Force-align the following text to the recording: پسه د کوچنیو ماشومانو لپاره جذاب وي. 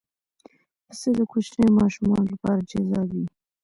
پسه 0.85 1.09
د 1.17 1.19
کوچنیو 1.31 1.77
ماشومانو 1.79 2.29
لپاره 2.33 2.67
جذاب 2.69 3.07
وي. 3.15 3.25